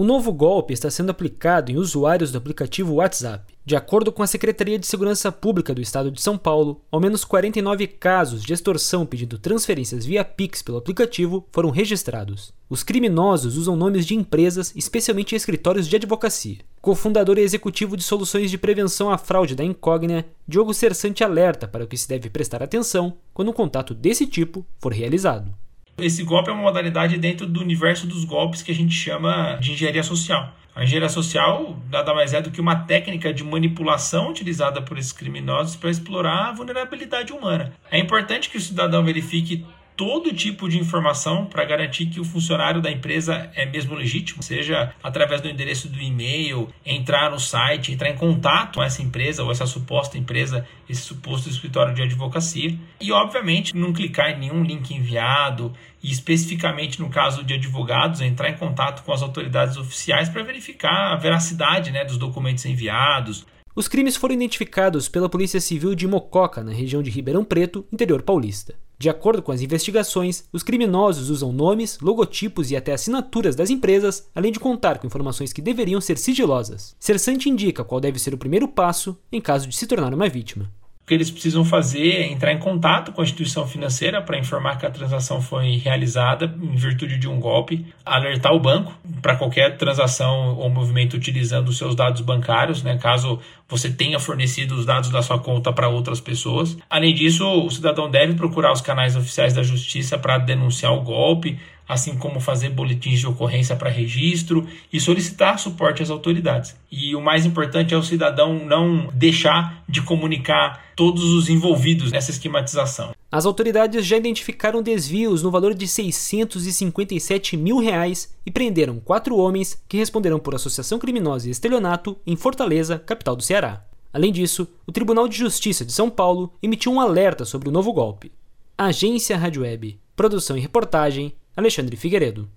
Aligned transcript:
O 0.00 0.04
novo 0.04 0.32
golpe 0.32 0.72
está 0.72 0.88
sendo 0.88 1.10
aplicado 1.10 1.72
em 1.72 1.76
usuários 1.76 2.30
do 2.30 2.38
aplicativo 2.38 2.94
WhatsApp. 2.94 3.52
De 3.64 3.74
acordo 3.74 4.12
com 4.12 4.22
a 4.22 4.28
Secretaria 4.28 4.78
de 4.78 4.86
Segurança 4.86 5.32
Pública 5.32 5.74
do 5.74 5.82
Estado 5.82 6.08
de 6.12 6.22
São 6.22 6.38
Paulo, 6.38 6.80
ao 6.88 7.00
menos 7.00 7.24
49 7.24 7.88
casos 7.88 8.44
de 8.44 8.52
extorsão 8.52 9.04
pedindo 9.04 9.40
transferências 9.40 10.06
via 10.06 10.24
Pix 10.24 10.62
pelo 10.62 10.78
aplicativo 10.78 11.44
foram 11.50 11.70
registrados. 11.70 12.52
Os 12.70 12.84
criminosos 12.84 13.56
usam 13.56 13.74
nomes 13.74 14.06
de 14.06 14.14
empresas, 14.14 14.72
especialmente 14.76 15.34
escritórios 15.34 15.88
de 15.88 15.96
advocacia. 15.96 16.58
Cofundador 16.80 17.36
e 17.36 17.42
executivo 17.42 17.96
de 17.96 18.04
soluções 18.04 18.52
de 18.52 18.56
prevenção 18.56 19.10
à 19.10 19.18
fraude 19.18 19.56
da 19.56 19.64
Incógnia, 19.64 20.24
Diogo 20.46 20.72
Cersante 20.72 21.24
alerta 21.24 21.66
para 21.66 21.82
o 21.82 21.88
que 21.88 21.96
se 21.96 22.06
deve 22.06 22.30
prestar 22.30 22.62
atenção 22.62 23.14
quando 23.34 23.48
um 23.50 23.52
contato 23.52 23.94
desse 23.94 24.28
tipo 24.28 24.64
for 24.78 24.92
realizado. 24.92 25.52
Esse 25.98 26.22
golpe 26.22 26.48
é 26.48 26.52
uma 26.52 26.62
modalidade 26.62 27.18
dentro 27.18 27.44
do 27.44 27.60
universo 27.60 28.06
dos 28.06 28.24
golpes 28.24 28.62
que 28.62 28.70
a 28.70 28.74
gente 28.74 28.94
chama 28.94 29.58
de 29.60 29.72
engenharia 29.72 30.04
social. 30.04 30.54
A 30.72 30.84
engenharia 30.84 31.08
social 31.08 31.76
nada 31.90 32.14
mais 32.14 32.32
é 32.32 32.40
do 32.40 32.52
que 32.52 32.60
uma 32.60 32.76
técnica 32.76 33.34
de 33.34 33.42
manipulação 33.42 34.30
utilizada 34.30 34.80
por 34.80 34.96
esses 34.96 35.10
criminosos 35.10 35.74
para 35.74 35.90
explorar 35.90 36.50
a 36.50 36.52
vulnerabilidade 36.52 37.32
humana. 37.32 37.72
É 37.90 37.98
importante 37.98 38.48
que 38.48 38.56
o 38.56 38.60
cidadão 38.60 39.04
verifique 39.04 39.66
todo 39.98 40.32
tipo 40.32 40.68
de 40.68 40.78
informação 40.78 41.44
para 41.44 41.64
garantir 41.64 42.06
que 42.06 42.20
o 42.20 42.24
funcionário 42.24 42.80
da 42.80 42.88
empresa 42.88 43.50
é 43.56 43.66
mesmo 43.66 43.96
legítimo, 43.96 44.40
seja 44.44 44.94
através 45.02 45.40
do 45.40 45.48
endereço 45.48 45.88
do 45.88 46.00
e-mail, 46.00 46.68
entrar 46.86 47.32
no 47.32 47.40
site, 47.40 47.90
entrar 47.90 48.08
em 48.08 48.16
contato 48.16 48.76
com 48.76 48.82
essa 48.82 49.02
empresa 49.02 49.42
ou 49.42 49.50
essa 49.50 49.66
suposta 49.66 50.16
empresa, 50.16 50.64
esse 50.88 51.00
suposto 51.00 51.48
escritório 51.48 51.92
de 51.92 52.00
advocacia. 52.00 52.78
E, 53.00 53.10
obviamente, 53.10 53.76
não 53.76 53.92
clicar 53.92 54.30
em 54.30 54.38
nenhum 54.38 54.62
link 54.62 54.94
enviado 54.94 55.72
e, 56.00 56.12
especificamente 56.12 57.00
no 57.00 57.10
caso 57.10 57.42
de 57.42 57.54
advogados, 57.54 58.20
entrar 58.20 58.50
em 58.50 58.56
contato 58.56 59.02
com 59.02 59.12
as 59.12 59.20
autoridades 59.20 59.76
oficiais 59.76 60.28
para 60.28 60.44
verificar 60.44 61.12
a 61.12 61.16
veracidade 61.16 61.90
né, 61.90 62.04
dos 62.04 62.18
documentos 62.18 62.64
enviados. 62.64 63.44
Os 63.74 63.88
crimes 63.88 64.14
foram 64.14 64.36
identificados 64.36 65.08
pela 65.08 65.28
Polícia 65.28 65.60
Civil 65.60 65.96
de 65.96 66.06
Mococa, 66.06 66.62
na 66.62 66.70
região 66.70 67.02
de 67.02 67.10
Ribeirão 67.10 67.44
Preto, 67.44 67.84
interior 67.92 68.22
paulista. 68.22 68.76
De 68.98 69.08
acordo 69.08 69.40
com 69.40 69.52
as 69.52 69.62
investigações, 69.62 70.44
os 70.52 70.64
criminosos 70.64 71.30
usam 71.30 71.52
nomes, 71.52 71.98
logotipos 72.00 72.70
e 72.70 72.76
até 72.76 72.92
assinaturas 72.92 73.54
das 73.54 73.70
empresas, 73.70 74.28
além 74.34 74.50
de 74.50 74.58
contar 74.58 74.98
com 74.98 75.06
informações 75.06 75.52
que 75.52 75.62
deveriam 75.62 76.00
ser 76.00 76.18
sigilosas. 76.18 76.96
Cersante 76.98 77.48
indica 77.48 77.84
qual 77.84 78.00
deve 78.00 78.18
ser 78.18 78.34
o 78.34 78.38
primeiro 78.38 78.66
passo 78.66 79.16
em 79.30 79.40
caso 79.40 79.68
de 79.68 79.76
se 79.76 79.86
tornar 79.86 80.12
uma 80.12 80.28
vítima 80.28 80.68
que 81.08 81.14
eles 81.14 81.30
precisam 81.30 81.64
fazer 81.64 82.16
é 82.16 82.26
entrar 82.30 82.52
em 82.52 82.58
contato 82.58 83.12
com 83.12 83.22
a 83.22 83.24
instituição 83.24 83.66
financeira 83.66 84.20
para 84.20 84.38
informar 84.38 84.76
que 84.76 84.84
a 84.84 84.90
transação 84.90 85.40
foi 85.40 85.76
realizada 85.76 86.54
em 86.60 86.76
virtude 86.76 87.16
de 87.16 87.26
um 87.26 87.40
golpe, 87.40 87.86
alertar 88.04 88.52
o 88.52 88.60
banco 88.60 88.92
para 89.22 89.34
qualquer 89.34 89.78
transação 89.78 90.56
ou 90.58 90.68
movimento 90.68 91.14
utilizando 91.14 91.70
os 91.70 91.78
seus 91.78 91.94
dados 91.94 92.20
bancários, 92.20 92.82
né, 92.82 92.98
caso 92.98 93.40
você 93.66 93.90
tenha 93.90 94.18
fornecido 94.18 94.74
os 94.74 94.84
dados 94.84 95.10
da 95.10 95.22
sua 95.22 95.38
conta 95.38 95.72
para 95.72 95.88
outras 95.88 96.20
pessoas. 96.20 96.76
Além 96.88 97.14
disso, 97.14 97.46
o 97.46 97.70
cidadão 97.70 98.10
deve 98.10 98.34
procurar 98.34 98.72
os 98.72 98.80
canais 98.80 99.16
oficiais 99.16 99.54
da 99.54 99.62
justiça 99.62 100.18
para 100.18 100.38
denunciar 100.38 100.92
o 100.92 101.00
golpe, 101.00 101.58
assim 101.88 102.16
como 102.16 102.38
fazer 102.38 102.68
boletins 102.68 103.18
de 103.18 103.26
ocorrência 103.26 103.74
para 103.74 103.88
registro 103.88 104.66
e 104.92 105.00
solicitar 105.00 105.58
suporte 105.58 106.02
às 106.02 106.10
autoridades. 106.10 106.76
E 106.92 107.16
o 107.16 107.20
mais 107.20 107.46
importante 107.46 107.94
é 107.94 107.96
o 107.96 108.02
cidadão 108.02 108.64
não 108.64 109.08
deixar 109.14 109.82
de 109.88 110.02
comunicar 110.02 110.92
todos 110.94 111.24
os 111.24 111.48
envolvidos 111.48 112.12
nessa 112.12 112.30
esquematização. 112.30 113.12
As 113.30 113.46
autoridades 113.46 114.04
já 114.04 114.16
identificaram 114.16 114.82
desvios 114.82 115.42
no 115.42 115.50
valor 115.50 115.74
de 115.74 115.86
657 115.86 117.56
mil 117.56 117.78
reais 117.78 118.34
e 118.44 118.50
prenderam 118.50 119.00
quatro 119.00 119.36
homens 119.36 119.82
que 119.88 119.96
responderão 119.96 120.38
por 120.38 120.54
associação 120.54 120.98
criminosa 120.98 121.48
e 121.48 121.50
estelionato 121.50 122.16
em 122.26 122.36
Fortaleza, 122.36 122.98
capital 122.98 123.36
do 123.36 123.42
Ceará. 123.42 123.84
Além 124.12 124.32
disso, 124.32 124.66
o 124.86 124.92
Tribunal 124.92 125.28
de 125.28 125.36
Justiça 125.36 125.84
de 125.84 125.92
São 125.92 126.08
Paulo 126.08 126.52
emitiu 126.62 126.90
um 126.90 127.00
alerta 127.00 127.44
sobre 127.44 127.68
o 127.68 127.72
novo 127.72 127.92
golpe. 127.92 128.32
Agência 128.76 129.36
Rádio 129.36 129.62
Web. 129.62 129.98
Produção 130.16 130.56
e 130.56 130.60
reportagem 130.60 131.34
Alexandre 131.58 131.96
Figueiredo. 131.96 132.48